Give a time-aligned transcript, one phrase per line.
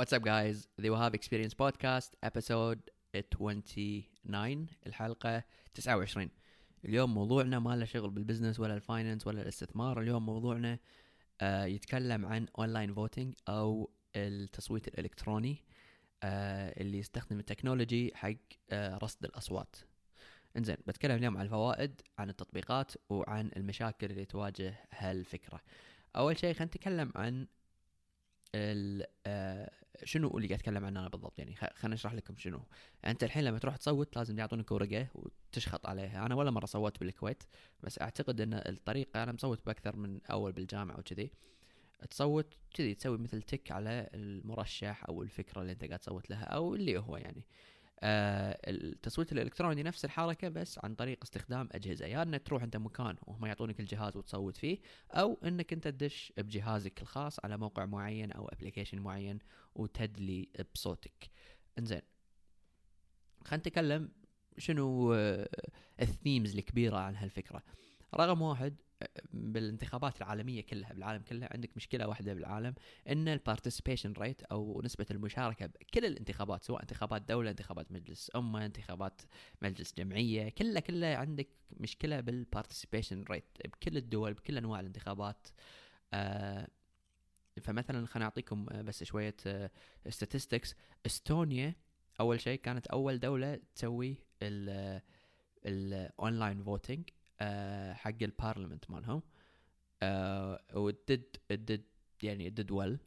[0.00, 0.66] What's up guys?
[0.78, 6.30] The Wahab Experience Podcast episode 29 الحلقة 29
[6.84, 10.00] اليوم موضوعنا ما له شغل بال business ولا ال finance ولا الاستثمار.
[10.00, 10.78] اليوم موضوعنا
[11.40, 15.64] آه يتكلم عن online voting أو التصويت الإلكتروني
[16.22, 18.34] آه اللي يستخدم ال technology حق
[18.70, 19.76] آه رصد الأصوات.
[20.56, 25.60] إنزين بتكلم اليوم عن الفوائد عن التطبيقات وعن المشاكل اللي تواجه هالفكرة.
[26.16, 27.46] أول شيء خلينا نتكلم عن
[30.04, 32.62] شنو اللي قاعد أتكلم عنه أنا بالضبط؟ يعني خليني أشرح لكم شنو.
[33.04, 36.26] أنت الحين لما تروح تصوت لازم يعطونك ورقة وتشخط عليها.
[36.26, 37.42] أنا ولا مرة صوت بالكويت
[37.82, 41.30] بس أعتقد إن الطريقة أنا مصوت بأكثر من أول بالجامعة وكذي.
[42.10, 46.74] تصوت كذي تسوي مثل تك على المرشح أو الفكرة اللي أنت قاعد تصوت لها أو
[46.74, 47.36] اللي هو يعني.
[47.36, 52.04] آه التصويت الإلكتروني نفس الحركة بس عن طريق استخدام أجهزة.
[52.04, 54.78] يا يعني إنك تروح أنت مكان وهم يعطونك الجهاز وتصوت فيه
[55.10, 59.38] أو إنك أنت تدش بجهازك الخاص على موقع معين أو application معين
[59.74, 61.30] وتدلي بصوتك.
[61.78, 62.02] إنزين.
[63.44, 64.08] خلينا نتكلم
[64.58, 65.48] شنو آه
[66.00, 67.62] ال themes الكبيرة عن هالفكرة.
[68.14, 68.76] رقم واحد
[69.32, 72.74] بالانتخابات العالمية كلها بالعالم كله عندك مشكلة واحدة بالعالم
[73.08, 78.66] إن ال participation rate أو نسبة المشاركة بكل الانتخابات سواء انتخابات دولة انتخابات مجلس أمة
[78.66, 79.22] انتخابات
[79.62, 85.46] مجلس جمعية كلها كلها عندك مشكلة بال participation rate بكل الدول بكل أنواع الانتخابات.
[86.12, 86.68] آه
[87.62, 89.36] فمثلا خليني أعطيكم بس شوية
[90.08, 90.74] statistics.
[91.06, 91.74] إستونيا
[92.20, 94.16] أول شيء كانت أول دولة تسوي
[95.66, 97.19] ال online voting آه
[97.94, 99.22] حق ال parliament مالهم.
[100.02, 101.84] آه و did did
[102.22, 102.98] يعني did well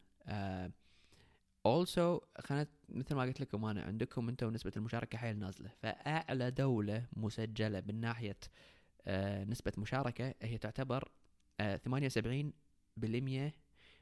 [1.66, 5.70] also خلينا مثل ما قلت لكم أنا عندكم أنتم نسبة المشاركة حيل نازلة.
[5.82, 8.36] فأعلى دولة مسجلة من ناحية
[9.06, 11.12] آه نسبة مشاركة هي تعتبر
[11.60, 13.52] آه 78%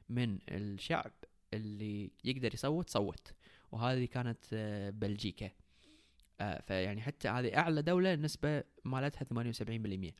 [0.09, 1.11] من الشعب
[1.53, 3.33] اللي يقدر يصوت صوت.
[3.71, 5.49] وهذه كانت آه بلجيكا.
[6.41, 9.25] آه فيعني حتى هذه أعلى دولة النسبة مالتها
[10.09, 10.13] 78%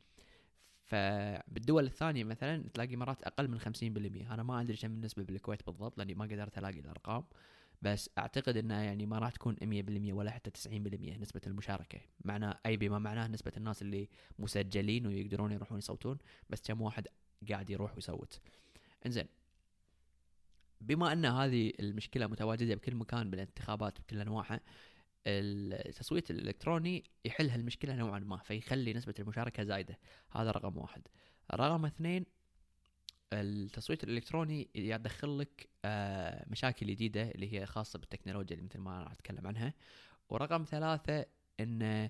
[0.84, 5.98] فبالدول الثانية مثلا تلاقي مرات أقل من 50% أنا ما أدري كم النسبة بالكويت بالضبط
[5.98, 7.24] لأني ما قدرت ألاقي الأرقام
[7.84, 10.72] بس أعتقد إنها يعني ما راح تكون 100% ولا حتى 90%
[11.20, 12.00] نسبة المشاركة.
[12.26, 14.10] معناه أي بما معناه نسبة الناس اللي
[14.40, 16.18] مسجلين ويقدرون يروحون يصوتون
[16.50, 17.08] بس كم واحد
[17.50, 18.40] قاعد يروح ويصوت.
[19.06, 19.26] إنزين.
[20.82, 24.60] بما أن هذه المشكلة متواجدة بكل مكان بالانتخابات بكل أنواعها
[25.28, 30.00] التصويت الإلكتروني يحل هالمشكله نوعا ما فيخلي نسبة المشاركة زايدة.
[30.32, 31.02] هذا رقم واحد.
[31.54, 32.26] رقم اثنين
[33.34, 39.12] التصويت الإلكتروني يدخل لك آه مشاكل جديدة اللي هي خاصة بالتكنولوجيا اللي مثل ما راح
[39.12, 39.74] أتكلم عنها.
[40.30, 41.26] ورقم ثلاثة
[41.60, 42.10] إن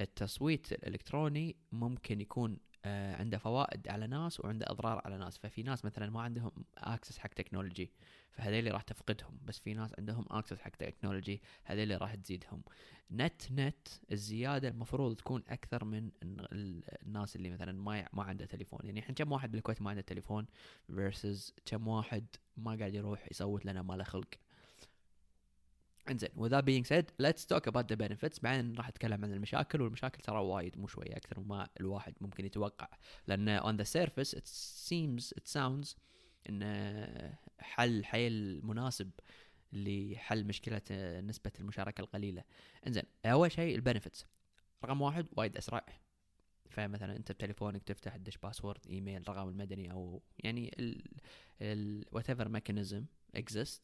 [0.00, 5.38] التصويت الإلكتروني ممكن يكون عنده فوائد على ناس وعنده أضرار على ناس.
[5.38, 7.92] ففي ناس مثلا ما عندهم access حق technology
[8.32, 9.38] فهذيلي راح تفقدهم.
[9.44, 12.62] بس في ناس عندهم access حق technology هذيلي راح تزيدهم.
[13.10, 18.80] net net الزيادة المفروض تكون أكثر من الناس اللي مثلا ما ما عنده تليفون.
[18.84, 20.46] يعني الحين كم واحد بالكويت ما عنده تليفون
[20.92, 22.26] versus كم واحد
[22.56, 24.28] ما قاعد يروح يصوت لنا ما له خلق.
[26.10, 28.40] انزين that being said let's talk about the benefits.
[28.42, 32.88] بعدين راح أتكلم عن المشاكل والمشاكل ترى وايد مو شوية أكثر مما الواحد ممكن يتوقع
[33.26, 35.96] لأن on the surface it seems it sounds
[36.50, 39.10] إن حل حيل مناسب
[39.72, 40.82] لحل مشكلة
[41.20, 42.44] نسبة المشاركة القليلة.
[42.86, 44.26] انزين أول شيء البنفتس
[44.84, 45.86] رقم واحد وايد أسرع.
[46.70, 50.74] فمثلا أنت بتليفونك تفتح تدش باسورد إيميل رقم المدني أو يعني
[51.62, 53.04] ال whatever mechanism
[53.34, 53.82] exist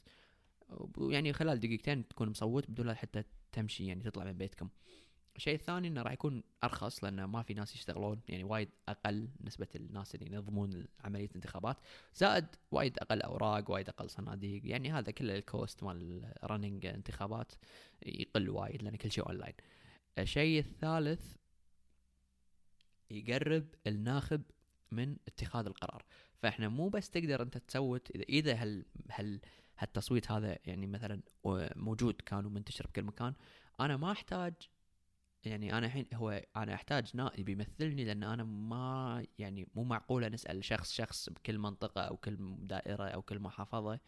[0.98, 4.68] يعني خلال دقيقتين تكون مصوت بدون حتى تمشي يعني تطلع من بيتكم.
[5.36, 9.66] الشيء الثاني إنه راح يكون أرخص لأنه ما في ناس يشتغلون يعني وايد أقل نسبة
[9.74, 11.76] الناس اللي ينظمون عملية الانتخابات.
[12.14, 17.52] زائد وايد أقل أوراق وايد أقل صناديق يعني هذا كله ال cost مال running انتخابات
[18.06, 19.54] يقل وايد لأن كل شيء اونلاين
[20.18, 21.36] الشيء الثالث
[23.10, 24.42] يقرب الناخب
[24.92, 26.04] من اتخاذ القرار.
[26.38, 29.40] فإحنا مو بس تقدر أنت تصوت اذا إذا هل هل
[29.78, 31.22] هالتصويت هذا يعني مثلا
[31.76, 33.34] موجود كان ومنتشر بكل مكان.
[33.80, 34.54] أنا ما أحتاج
[35.44, 40.64] يعني أنا الحين هو أنا أحتاج نائب يمثلني لأن أنا ما يعني مو معقولة نسأل
[40.64, 44.00] شخص شخص بكل منطقة أو كل دائرة أو كل محافظة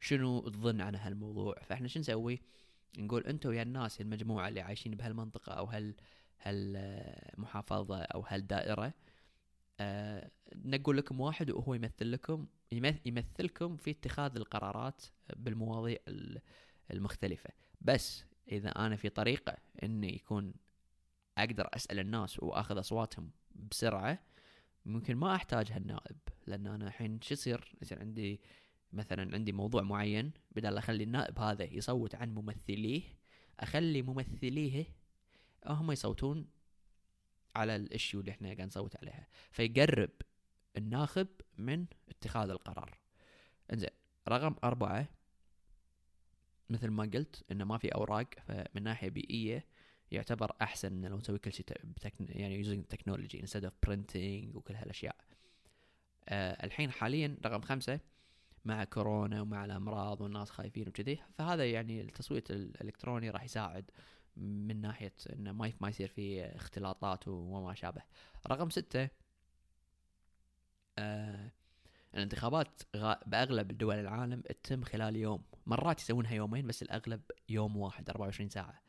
[0.00, 1.54] شنو تظن عن هالموضوع.
[1.62, 2.40] فإحنا شو نسوي؟
[2.98, 5.94] نقول أنتم ويا الناس المجموعة اللي عايشين بهالمنطقة أو هال
[6.42, 8.94] هالمحافظة أو هالدائرة
[9.80, 12.46] أه نقول لكم واحد وهو يمثل لكم
[13.06, 15.02] يمثلكم في اتخاذ القرارات
[15.36, 15.98] بالمواضيع
[16.90, 17.50] المختلفة.
[17.80, 20.54] بس إذا أنا في طريقة إني يكون
[21.38, 23.30] أقدر أسأل الناس وأخذ أصواتهم
[23.70, 24.18] بسرعة
[24.86, 26.16] ممكن ما أحتاج هالنائب.
[26.46, 28.40] لأن أنا الحين شو يصير؟ يصير عندي
[28.92, 33.02] مثلا عندي موضوع معين بدل أخلي النائب هذا يصوت عن ممثليه
[33.60, 34.84] أخلي ممثليه
[35.66, 36.46] هم يصوتون
[37.56, 39.26] على الاشيو اللي إحنا قاعد نصوت عليها.
[39.50, 40.10] فيقرب
[40.76, 41.28] الناخب
[41.58, 42.98] من اتخاذ القرار.
[43.72, 43.90] إنزين
[44.28, 45.08] رقم أربعة
[46.70, 49.66] مثل ما قلت إنه ما في أوراق فمن ناحية بيئية
[50.10, 52.26] يعتبر أحسن لو نسوي كل شيء بتكن...
[52.28, 55.16] يعني using technology instead of printing وكل هالأشياء.
[56.28, 58.00] أه الحين حاليا رقم خمسة
[58.64, 63.90] مع كورونا ومع الأمراض والناس خايفين وكذي فهذا يعني التصويت الإلكتروني راح يساعد
[64.36, 68.02] من ناحية انه ما ما يصير في اختلاطات وما شابه.
[68.46, 69.08] رقم ستة
[70.98, 71.50] آه
[72.14, 72.82] الانتخابات
[73.26, 75.42] بأغلب دول العالم تتم خلال يوم.
[75.66, 78.82] مرات يسوونها يومين بس الأغلب يوم واحد 24 ساعة.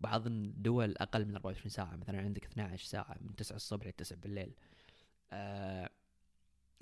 [0.00, 1.96] بعض الدول أقل من 24 ساعة.
[1.96, 4.54] مثلا عندك 12 ساعة من 9 الصبح ل 9 بالليل.
[5.32, 5.90] آه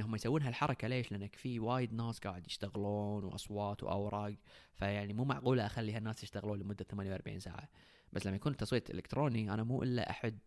[0.01, 4.35] هم يسوون هالحركه ليش؟ لأنك في وايد ناس قاعد يشتغلون وأصوات وأوراق.
[4.75, 7.69] فيعني مو معقولة اخلي هالناس يشتغلون لمدة 48 ساعة.
[8.13, 10.39] بس لما يكون التصويت إلكتروني أنا مو إلا أحدد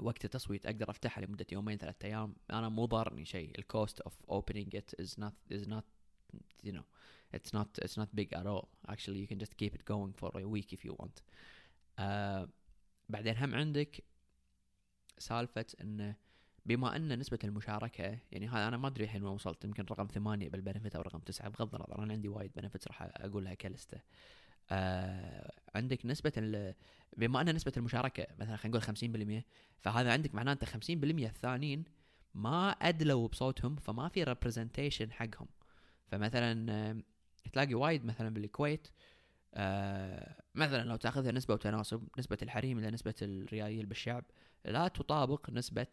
[0.00, 2.36] وقت التصويت أقدر أفتحها لمدة يومين ثلاثة أيام.
[2.50, 3.58] أنا مو ضارني شيء.
[3.58, 5.84] ال cost of opening it is not is not
[6.66, 6.84] you know
[7.36, 8.68] it's not it's not big at all.
[8.88, 11.22] Actually you can just keep it going for a week if you want.
[11.98, 12.48] uh,
[13.08, 14.04] بعدين هم عندك
[15.18, 16.16] سالفة انه
[16.66, 20.48] بما إن نسبة المشاركة يعني هذا أنا ما أدري الحين وين وصلت يمكن رقم ثمانية
[20.48, 24.00] بال benefit أو رقم تسعة بغض النظر أنا عندي وايد benefits راح أقولها كلستة.
[24.70, 26.32] آه عندك نسبة
[27.16, 29.44] بما أن نسبة المشاركة مثلا خلينا نقول 50%
[29.80, 30.78] فهذا عندك معناته 50%
[31.26, 31.84] الثانيين
[32.34, 35.48] ما أدلوا بصوتهم فما في representation حقهم.
[36.08, 37.02] فمثلا آه
[37.52, 38.88] تلاقي وايد مثلا بالكويت
[39.54, 44.24] آه مثلا لو تأخذها نسبة وتناسب نسبة الحريم إلى نسبة الريايل بالشعب
[44.64, 45.86] لا تطابق نسبة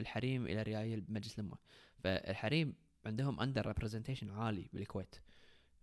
[0.00, 1.56] الحريم إلى ريايل بمجلس الأمة.
[1.98, 2.74] فالحريم
[3.06, 5.16] عندهم under representation عالي بالكويت.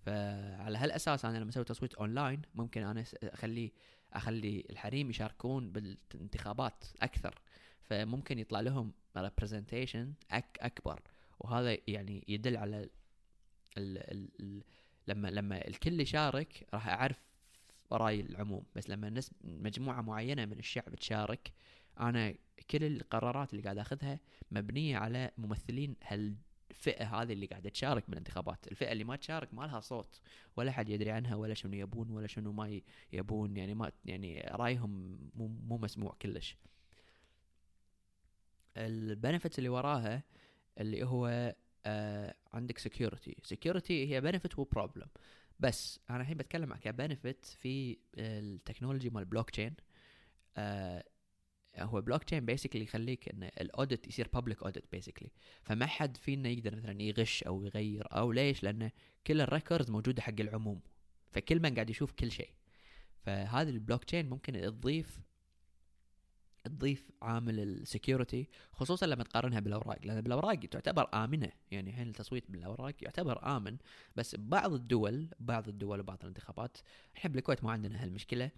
[0.07, 3.71] فعلى هالأساس أنا لما أسوي تصويت أونلاين ممكن أنا أخلي
[4.13, 7.42] أخلي الحريم يشاركون بالانتخابات أكثر.
[7.83, 11.01] فممكن يطلع لهم representation أك أكبر.
[11.39, 12.89] وهذا يعني يدل على
[13.77, 14.63] ال ال ال
[15.07, 17.21] لما لما الكل يشارك راح أعرف
[17.92, 18.63] راي العموم.
[18.75, 21.51] بس لما نسب مجموعة معينة من الشعب تشارك
[22.00, 22.33] أنا
[22.69, 24.19] كل القرارات اللي قاعد أخذها
[24.51, 26.36] مبنية على ممثلين هال
[26.71, 28.67] الفئة هذه اللي قاعدة تشارك بالانتخابات.
[28.67, 30.21] الفئة اللي ما تشارك ما لها صوت
[30.57, 32.81] ولا حد يدري عنها ولا شنو يبون ولا شنو ما
[33.13, 33.57] يبون.
[33.57, 36.57] يعني ما يعني رأيهم مو, مو مسموع كلش.
[38.77, 40.23] ال benefit اللي وراها
[40.79, 41.55] اللي هو
[41.85, 45.07] آه عندك security security هي benefit و problem
[45.59, 49.73] بس أنا الحين بتكلم عن ك benefit في ال technology مال البلوك تشين
[50.57, 51.03] آه
[51.79, 55.31] هو blockchain basically يخليك إن ال audit يصير public audit basically
[55.63, 58.91] فما حد فينا يقدر مثلا يغش أو يغير أو ليش؟ لأن
[59.27, 60.81] كل ال records موجودة حق العموم.
[61.31, 62.50] فكل من قاعد يشوف كل شيء.
[63.21, 65.19] فهذه البلوك تشين ممكن تضيف
[66.63, 70.06] تضيف عامل ال security خصوصا لما تقارنها بالأوراق.
[70.06, 71.51] لأن بالأوراق تعتبر آمنة.
[71.71, 73.77] يعني الحين التصويت بالأوراق يعتبر آمن.
[74.15, 76.77] بس بعض الدول بعض الدول وبعض الانتخابات
[77.18, 78.51] إحنا بالكويت ما عندنا هالمشكلة.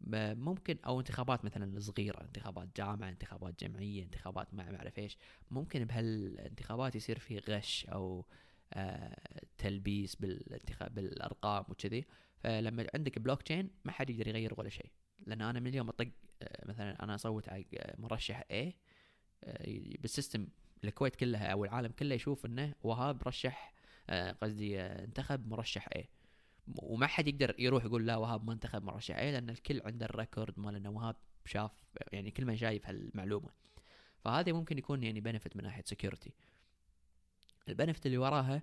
[0.00, 5.16] ممكن أو انتخابات مثلا صغيره انتخابات جامعة انتخابات جمعية انتخابات ما أعرف إيش
[5.50, 8.26] ممكن بهالانتخابات يصير في غش أو
[8.72, 9.16] آه
[9.58, 12.04] تلبيس بالانتخاب بالأرقام وكذي.
[12.38, 14.90] فلما عندك بلوك تشين ما حد يقدر يغير ولا شيء.
[15.26, 16.08] لأن أنا من اليوم أطق
[16.42, 17.64] آه مثلا أنا أصوت على
[17.98, 18.72] مرشح A آه
[19.98, 20.48] بال system
[20.84, 23.74] الكويت كلها أو العالم كله يشوف إنه وهاب رشح
[24.10, 26.00] آه قصدي انتخب مرشح A.
[26.74, 30.13] وما حد يقدر يروح يقول لا وهاب ما انتخب مرشح A لأن الكل عنده ال
[30.13, 31.72] record مال انه وهاب شاف
[32.12, 33.48] يعني كل من شايف هالمعلومة.
[34.24, 36.32] فهذا ممكن يكون يعني benefit من ناحية security
[37.68, 38.62] ال benefit اللي وراها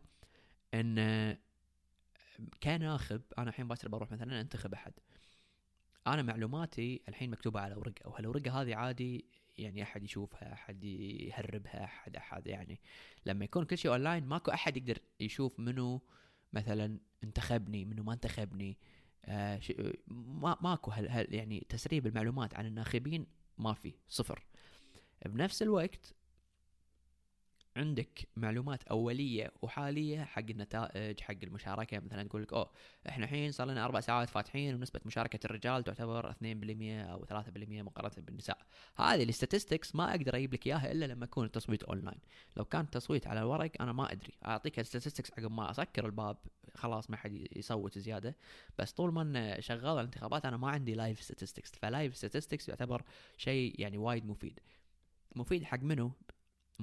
[0.73, 1.37] إن
[2.63, 4.93] كناخب أنا الحين باكر بروح مثلا أنتخب أحد.
[6.07, 9.25] أنا معلوماتي الحين مكتوبة على ورقة وهالورقه هذه عادي؟
[9.57, 12.81] يعني أحد يشوفها أحد يهربها أحد أحد يعني.
[13.25, 16.01] لما يكون كل شيء اونلاين ماكو أحد يقدر يشوف منو
[16.53, 18.77] مثلا انتخبني منو ما انتخبني
[19.25, 19.61] آه
[20.07, 24.45] ما ماكو هل هل يعني تسريب المعلومات عن الناخبين ما في صفر.
[25.25, 26.13] بنفس الوقت
[27.77, 32.71] عندك معلومات أولية وحالية حق النتائج حق المشاركة مثلا تقول لك أوه
[33.09, 38.25] إحنا الحين صار لنا أربع ساعات فاتحين ونسبة مشاركة الرجال تعتبر 2% أو 3% مقارنة
[38.25, 38.57] بالنساء.
[38.97, 42.19] هذه ال statistics ما أقدر أجيب لك إياها إلا لما يكون التصويت اونلاين
[42.57, 44.33] لو كان التصويت على الورق أنا ما أدري.
[44.45, 46.37] أعطيك ال statistics عقب ما أسكر الباب
[46.75, 48.35] خلاص ما حد يصوت زيادة.
[48.77, 53.03] بس طول ما شغال الانتخابات أنا ما عندي live statistics ف live statistics يعتبر
[53.37, 54.59] شيء يعني وايد مفيد.
[55.35, 56.11] مفيد حق منو؟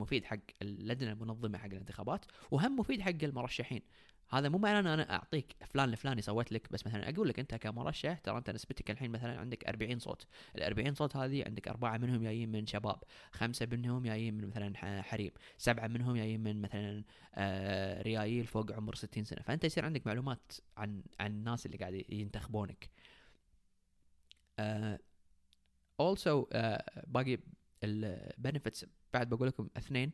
[0.01, 3.83] مفيد حق اللجنة المنظمة حق الانتخابات وهم مفيد حق المرشحين.
[4.31, 7.55] هذا مو معناه ان أنا أعطيك فلان الفلاني سويت لك بس مثلا أقول لك أنت
[7.55, 10.27] كمرشح ترى أنت نسبتك الحين مثلا عندك 40 صوت.
[10.57, 13.03] ال 40 صوت هذه عندك أربعة منهم جايين من شباب
[13.33, 17.05] خمسة منهم جايين من مثلا حريم سبعة منهم جايين من مثلا
[17.35, 19.43] آه ريايل فوق عمر 60 سنة.
[19.43, 22.91] فأنت يصير عندك معلومات عن عن الناس اللي قاعد ينتخبونك.
[26.01, 27.39] also uh, uh, باقي
[27.85, 30.13] ال benefits بعد بقول لكم اثنين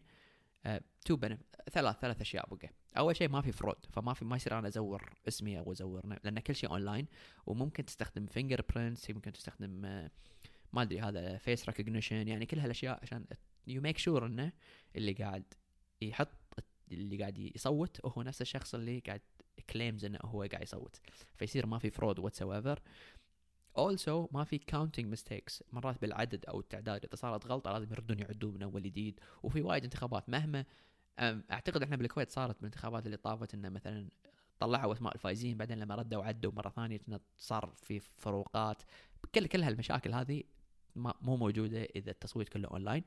[1.05, 1.41] two benef
[1.73, 2.71] ثلاث ثلاث أشياء بقى.
[2.99, 6.39] أول شيء ما في fraud فما في ما يصير أنا أزور اسمي أو ازور لأن
[6.39, 7.07] كل شيء اونلاين
[7.47, 10.11] وممكن تستخدم fingerprints ممكن تستخدم uh,
[10.73, 13.25] ما أدري هذا face recognition يعني كل هالأشياء عشان
[13.67, 14.53] you make sure إنه
[14.97, 15.45] اللي قاعد
[16.01, 16.29] يحط
[16.93, 19.21] اللي قاعد يصوت وهو نفس الشخص اللي قاعد
[19.71, 21.01] claims إنه هو قاعد يصوت.
[21.35, 22.81] فيصير ما في fraud whatsoever
[23.78, 27.04] also ما في counting mistakes مرات بالعدد أو التعداد.
[27.04, 29.21] إذا صارت غلطة لازم يردون يعدون من أول جديد.
[29.42, 30.64] وفي وايد انتخابات مهما
[31.50, 34.09] أعتقد إحنا بالكويت صارت بالانتخابات اللي طافت إنه مثلا
[34.59, 37.00] طلعوا اسماء الفايزين بعدين لما ردوا عدوا مرة ثانية
[37.37, 38.83] صار في فروقات.
[39.35, 40.42] كل كل هالمشاكل هذه
[40.97, 43.04] مو موجودة إذا التصويت كله اونلاين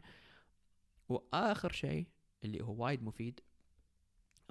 [1.09, 2.07] وآخر شيء
[2.43, 3.39] اللي هو وايد مفيد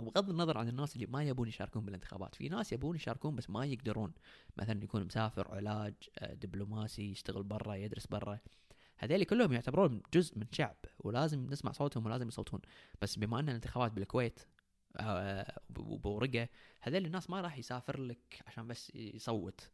[0.01, 3.67] بغض النظر عن الناس اللي ما يبون يشاركون بالانتخابات في ناس يبون يشاركون بس ما
[3.67, 4.13] يقدرون.
[4.57, 8.39] مثلا يكون مسافر علاج آه، دبلوماسي يشتغل برا يدرس برا.
[8.99, 12.61] هذول كلهم يعتبرون جزء من شعب ولازم نسمع صوتهم ولازم يصوتون.
[13.03, 14.41] بس بما إن الانتخابات بالكويت
[14.97, 16.49] آه، وبورقة
[16.81, 19.71] هذول الناس ما راح يسافر لك عشان بس يصوت.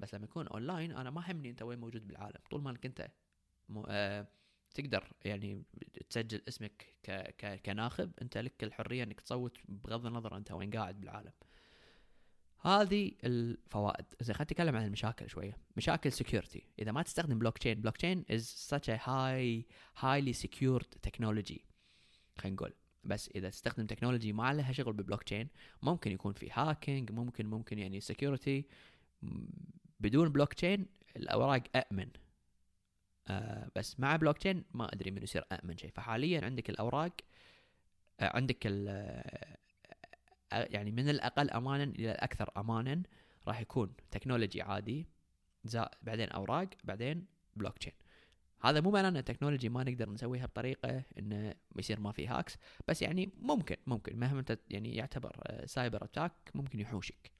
[0.00, 2.40] بس لما يكون اونلاين أنا ما همني أنت وين موجود بالعالم.
[2.50, 3.10] طول ما إنك أنت
[3.88, 4.26] آه،
[4.74, 5.62] تقدر يعني
[6.10, 11.00] تسجل اسمك ك ك كناخب انت لك الحرية انك تصوت بغض النظر انت وين قاعد
[11.00, 11.32] بالعالم.
[12.60, 14.04] هذه الفوائد.
[14.20, 15.56] زين خلينا نتكلم عن المشاكل شوية.
[15.76, 19.64] مشاكل security إذا ما تستخدم blockchain blockchain is such a high
[20.02, 21.60] highly secured technology.
[22.38, 22.72] خلينا نقول.
[23.04, 25.48] بس إذا تستخدم technology ما لها شغل ببلوك تشين
[25.82, 28.64] ممكن يكون في hacking ممكن ممكن يعني security
[30.00, 32.10] بدون بلوك تشين الأوراق امن
[33.28, 35.90] آه بس مع بلوك تشين ما أدري من يصير آمن شيء.
[35.94, 37.12] فحاليا عندك الأوراق
[38.20, 38.88] آه عندك ال
[40.52, 43.02] آه يعني من الأقل امانا إلى الأكثر امانا
[43.48, 45.06] راح يكون technology عادي
[46.02, 47.92] بعدين أوراق بعدين بلوك تشين
[48.60, 52.56] هذا مو معناه إن ال technology ما نقدر نسويها بطريقة انه يصير ما في hacks
[52.88, 54.18] بس يعني ممكن ممكن.
[54.18, 57.30] مهما يعني يعتبر cyber attack ممكن يحوشك.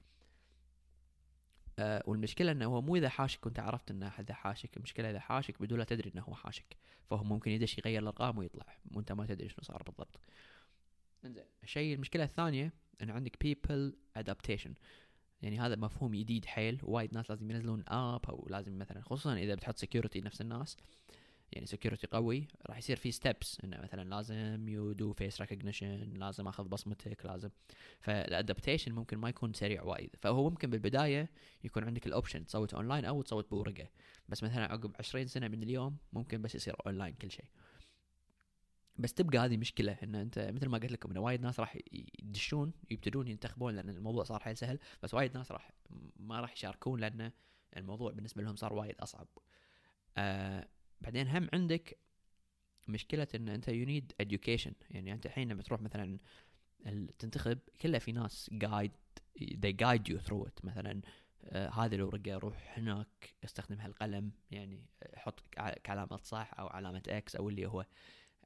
[1.79, 5.61] آه والمشكلة إنه هو مو إذا حاشك وانت عرفت إنه هذا حاشك المشكلة إذا حاشك
[5.61, 6.77] بدون لا تدري إنه هو حاشك.
[7.09, 10.19] فهو ممكن يدش يغير الأرقام ويطلع وأنت ما تدري شنو صار بالضبط.
[11.25, 14.71] إنزين الشيء المشكلة الثانية إن عندك people adaptation.
[15.41, 19.55] يعني هذا مفهوم جديد حيل وايد ناس لازم ينزلون app أو لازم مثلا خصوصا إذا
[19.55, 20.77] بتحط security نفس الناس.
[21.51, 26.47] يعني security قوي راح يصير في steps إنه مثلا لازم you do face recognition لازم
[26.47, 27.49] أخذ بصمتك لازم.
[28.01, 30.15] فال adaptation ممكن ما يكون سريع وايد.
[30.21, 31.29] فهو ممكن بالبداية
[31.63, 33.87] يكون عندك ال option تصوت اونلاين أو تصوت بورقة.
[34.29, 37.45] بس مثلا عقب 20 سنة من اليوم ممكن بس يصير اونلاين كل شيء.
[38.99, 41.77] بس تبقى هذه مشكلة إن أنت مثل ما قلت لكم ان وايد ناس راح
[42.19, 44.79] يدشون يبتدون ينتخبون لأن الموضوع صار حيل سهل.
[45.03, 45.71] بس وايد ناس راح
[46.19, 47.31] ما راح يشاركون لأن
[47.77, 49.27] الموضوع بالنسبة لهم صار وايد أصعب.
[50.17, 50.67] آه
[51.01, 51.97] بعدين هم عندك
[52.87, 54.73] مشكلة إن أنت you need education.
[54.91, 56.19] يعني أنت الحين لما تروح مثلا
[57.19, 58.91] تنتخب كله في ناس guide
[59.39, 60.63] they guide you through it.
[60.65, 61.01] مثلا
[61.43, 64.31] آه هذه الورقة روح هناك استخدم هالقلم.
[64.51, 64.85] يعني
[65.15, 65.39] حط
[65.83, 67.85] كعلامة صح أو علامة X أو اللي هو.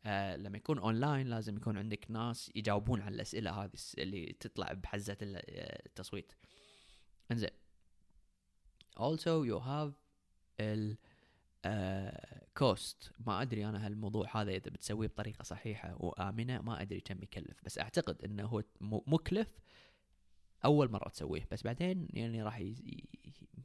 [0.05, 5.17] آه لما يكون اونلاين لازم يكون عندك ناس يجاوبون على الأسئلة هذه اللي تطلع بحزة
[5.21, 6.31] التصويت.
[7.31, 7.49] إنزين.
[8.99, 9.93] Also you have
[10.59, 10.97] ال
[12.57, 13.11] cost.
[13.19, 17.57] ما أدري أنا هالموضوع هذا إذا بتسويه بطريقة صحيحة وآمنة ما أدري كم يكلف.
[17.65, 19.59] بس أعتقد إنه هو مكلف
[20.65, 21.47] أول مرة تسويه.
[21.51, 22.63] بس بعدين يعني راح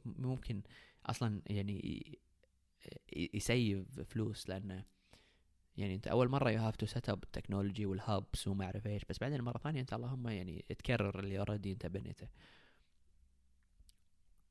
[0.05, 0.61] ممكن
[1.05, 2.19] أصلا يعني
[3.15, 4.85] ي save فلوس لأنه
[5.77, 8.87] يعني أنت أول مرة you have to set up ال technology وال hubs وما أعرف
[8.87, 9.05] إيش.
[9.09, 12.27] بس بعدين المره الثانية أنت اللهم يعني تكرر اللي already أنت بنيته.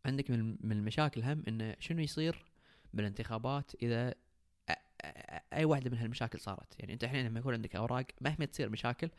[0.05, 2.45] عندك من المشاكل هم إنه شنو يصير
[2.95, 4.15] بالانتخابات إذا
[5.53, 6.81] أي واحدة من هالمشاكل صارت.
[6.81, 9.11] يعني أنت الحين لما يكون عندك أوراق مهما تصير مشاكل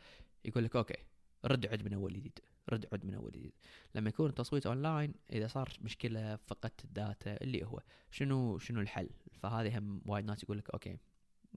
[0.44, 0.96] يقول لك okay
[1.44, 2.38] رد عد من أول جديد
[2.70, 3.52] رد عد من أول جديد.
[3.94, 9.10] لما يكون التصويت أونلاين إذا صار مشكلة فقدت ال data اللي هو شنو شنو الحل؟
[9.42, 10.98] فهذه هم وايد ناس يقول لك okay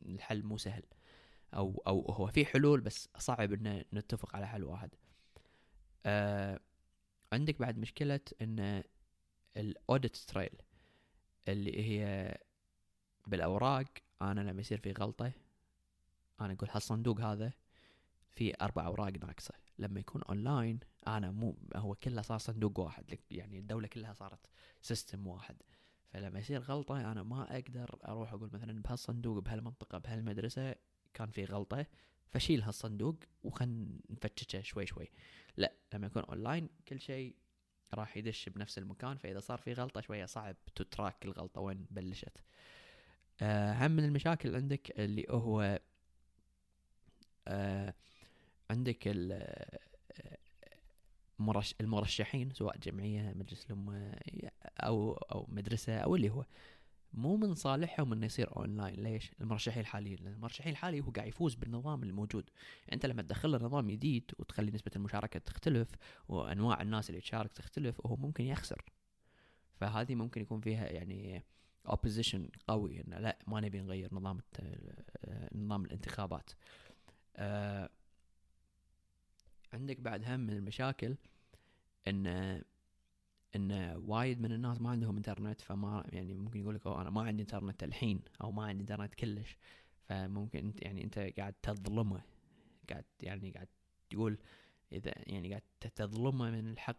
[0.05, 0.83] الحل مو سهل.
[1.53, 4.89] أو أو هو في حلول بس صعب إن نتفق على حل واحد.
[6.05, 6.59] آه
[7.33, 8.83] عندك بعد مشكلة إن
[9.57, 10.61] ال audit trail
[11.47, 12.37] اللي هي
[13.27, 13.85] بالأوراق
[14.21, 15.31] أنا لما يصير في غلطة
[16.41, 17.53] أنا أقول هالصندوق هذا
[18.29, 23.59] في أربع أوراق ناقصة؟ لما يكون اونلاين أنا مو هو كله صار صندوق واحد يعني
[23.59, 24.39] الدولة كلها صارت
[24.81, 25.55] system واحد.
[26.09, 30.75] فلما يصير غلطة أنا ما أقدر أروح أقول مثلا بهالصندوق بهالمنطقة بهالمدرسة
[31.13, 31.85] كان في غلطة
[32.31, 35.11] فشيل هالصندوق وخل نفتشه شوي شوي.
[35.57, 37.35] لا لما يكون اونلاين كل شيء
[37.93, 42.37] راح يدش بنفس المكان فإذا صار في غلطة شوية صعب ت track الغلطة وين بلشت.
[43.41, 45.79] آه، هم من المشاكل عندك اللي هو
[47.47, 47.93] آه
[48.69, 49.07] عندك
[51.81, 54.15] المرشحين سواء جمعية مجلس الأمة
[54.79, 56.45] أو أو مدرسة أو اللي هو
[57.13, 60.17] مو من صالحهم إنه يصير اونلاين ليش؟ المرشحين الحاليين.
[60.21, 62.49] لأن المرشحين الحالي هو قاعد يفوز بالنظام الموجود.
[62.81, 65.89] يعني أنت لما تدخل له نظام جديد وتخلي نسبة المشاركة تختلف
[66.27, 68.83] وأنواع الناس اللي تشارك تختلف وهو ممكن يخسر.
[69.73, 71.43] فهذه ممكن يكون فيها يعني
[71.89, 74.39] اوبوزيشن قوي إنه لا ما نبي نغير نظام
[75.55, 76.49] نظام الانتخابات.
[77.35, 77.89] آه
[79.73, 81.15] عندك بعد هم من المشاكل
[82.07, 82.61] إن
[83.55, 87.41] إن وايد من الناس ما عندهم إنترنت فما يعني ممكن يقول لك أنا ما عندي
[87.41, 89.57] إنترنت الحين أو ما عندي إنترنت كلش.
[90.09, 92.21] فممكن أنت يعني أنت قاعد تظلمه
[92.89, 93.67] قاعد يعني قاعد
[94.09, 94.37] تقول
[94.91, 95.61] إذا يعني قاعد
[95.95, 96.97] تظلمه من الحق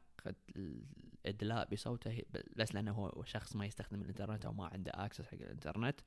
[0.56, 2.22] الإدلاء بصوته
[2.56, 6.00] بس لأنه هو شخص ما يستخدم الإنترنت أو ما عنده اكسس حق الإنترنت.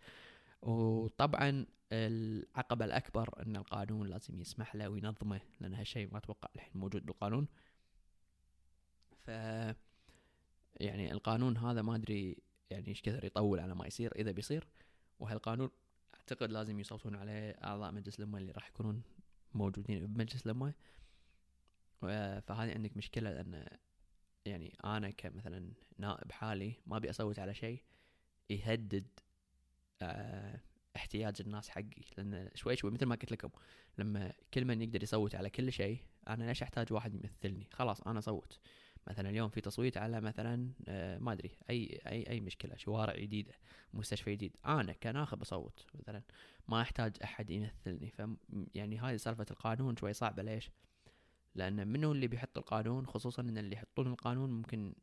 [0.62, 7.06] وطبعا العقبة الأكبر أن القانون لازم يسمح له وينظمه لأن هالشيء ما أتوقع الحين موجود
[7.06, 7.48] بالقانون.
[9.25, 9.30] ف
[10.75, 12.38] يعني القانون هذا ما أدري
[12.70, 14.67] يعني إيش كثر يطول على ما يصير إذا بيصير.
[15.20, 15.70] وهالقانون
[16.15, 19.03] أعتقد لازم يصوتون عليه أعضاء مجلس الأمة اللي راح يكونون
[19.53, 20.74] موجودين بمجلس الأمة.
[22.01, 23.67] فهذه عندك مشكلة لأن
[24.46, 27.82] يعني أنا كمثلا نائب حالي ما أبي أصوت على شيء
[28.50, 29.08] يهدد
[30.01, 30.60] آه
[30.96, 32.01] احتياج الناس حقي.
[32.17, 33.50] لأن شوي شوي مثل ما قلت لكم
[33.97, 38.21] لما كل من يقدر يصوت على كل شيء أنا ليش أحتاج واحد يمثلني؟ خلاص أنا
[38.21, 38.60] صوت.
[39.08, 43.54] مثلا اليوم في تصويت على مثلا آه ما أدري أي أي أي مشكلة شوارع جديدة
[43.94, 44.58] مستشفى جديد.
[44.65, 46.22] أنا كناخب أصوت مثلا
[46.68, 48.10] ما احتاج أحد يمثلني.
[48.10, 48.22] ف
[48.76, 50.44] يعني هاي سالفة القانون شوي صعبة.
[50.44, 50.72] ليش؟
[51.56, 54.94] لأن منو اللي بيحط القانون؟ خصوصا إن اللي يحطون القانون ممكن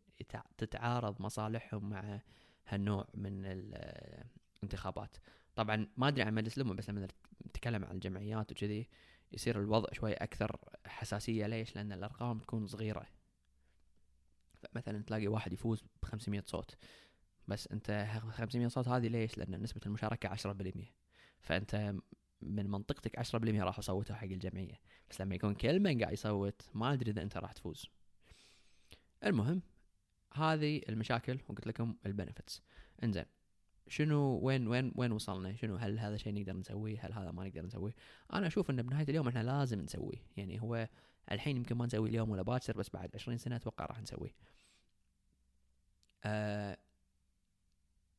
[0.59, 2.21] تتعارض مصالحهم مع
[2.69, 5.17] هالنوع من الانتخابات
[5.57, 7.09] طبعا ما أدري عن مجلس الأمة بس لما
[7.47, 8.88] نتكلم عن الجمعيات وكذي
[9.33, 11.47] يصير الوضع شوي أكثر حساسية.
[11.47, 13.07] ليش؟ لأن الأرقام تكون صغيرة.
[14.75, 16.77] مثلا تلاقي واحد يفوز ب 500 صوت
[17.49, 20.85] بس أنت 500 صوت هذه ليش؟ لأن نسبة المشاركة 10%
[21.41, 21.95] فأنت
[22.43, 24.81] من منطقتك 10% راح اصوتها حق الجمعية
[25.11, 27.87] بس لما يكون كل من قاعد يصوت ما أدري إذا أنت راح تفوز
[29.25, 29.63] المهم
[30.35, 32.63] هذه المشاكل وقلت لكم البنفتس
[33.05, 33.25] إنزين
[33.89, 37.63] شنو وين وين وين وصلنا؟ شنو هل هذا شيء نقدر نسويه؟ هل هذا ما نقدر
[37.67, 37.95] نسويه؟
[38.33, 40.89] أنا أشوف انه بنهاية اليوم إحنا لازم نسويه، يعني هو
[41.33, 44.31] الحين يمكن ما نسويه اليوم ولا باكر بس بعد 20 سنة أتوقع راح نسويه.
[46.25, 46.79] آه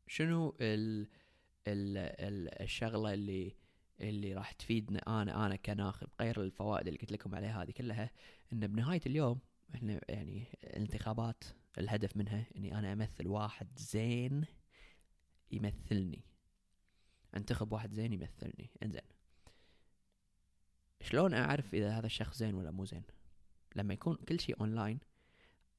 [0.08, 1.08] شنو ال
[1.68, 3.56] ال ال الشغلة اللي
[4.02, 8.12] اللي راح تفيدنا أنا أنا كناخب غير الفوائد اللي قلت لكم عليها هذه كلها
[8.54, 9.40] إن بنهاية اليوم
[9.76, 11.44] إحنا يعني الانتخابات
[11.78, 14.46] الهدف منها إني أنا أمثل واحد زين
[15.52, 16.24] يمثلني.
[17.38, 18.70] أنتخب واحد زين يمثلني.
[18.84, 19.02] إنزين.
[21.02, 23.04] شلون أعرف إذا هذا الشخص زين ولا مو زين؟
[23.76, 25.00] لما يكون كل شيء اونلاين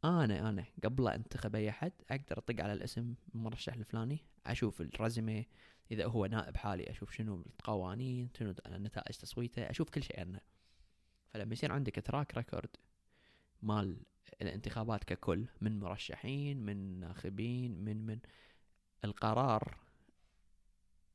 [0.05, 5.45] أنا أنا قبل انتخب اي احد أقدر اطق على الاسم المرشح الفلاني أشوف الرزمة
[5.90, 10.40] اذا هو نائب حالي أشوف شنو القوانين شنو نتائج تصويته أشوف كل شيء عنه.
[11.29, 12.77] فلما يصير عندك track record
[13.62, 14.03] مال
[14.43, 18.19] الانتخابات ككل من مرشحين من ناخبين من من
[19.05, 19.79] القرار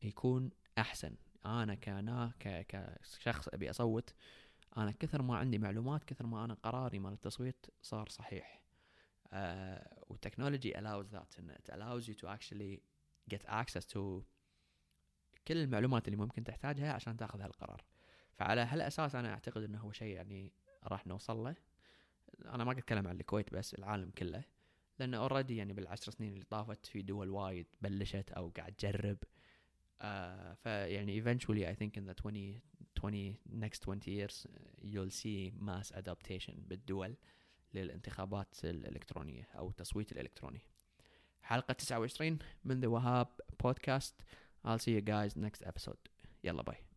[0.01, 1.15] يكون أحسن.
[1.45, 4.13] أنا كنا كشخص أبي أصوت
[4.77, 8.68] أنا كثر ما عندي معلومات كثر ما أنا قراري مال التصويت صار صحيح.
[9.33, 9.37] Uh,
[10.09, 12.79] وال technology allows that and it allows you to actually
[13.29, 14.23] get access to
[15.47, 17.83] كل المعلومات اللي ممكن تحتاجها عشان تاخذ هالقرار.
[18.33, 21.55] فعلى هالأساس أنا أعتقد إنه هو شيء يعني راح نوصل له.
[22.45, 24.43] أنا ما قد أتكلم عن الكويت بس العالم كله.
[24.99, 29.17] لأن already يعني بالعشر سنين اللي طافت في دول وايد بلشت أو قاعد تجرب.
[30.01, 30.05] Uh,
[30.63, 32.61] فيعني eventually I think in the 20
[32.95, 34.47] 20 next 20 years
[34.81, 37.15] you'll see mass adaptation بالدول.
[37.73, 40.61] للانتخابات الإلكترونية أو التصويت الإلكتروني.
[41.41, 43.27] حلقة 29 من ذا وهاب
[43.63, 44.21] بودكاست
[44.67, 46.09] I'll see you guys next episode.
[46.43, 46.88] يلا باي